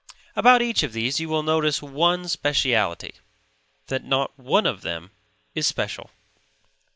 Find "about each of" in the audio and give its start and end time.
0.35-0.93